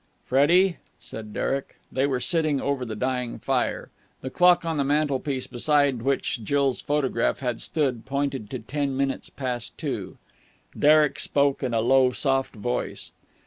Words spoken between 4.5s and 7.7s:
on the mantelpiece, beside which Jill's photograph had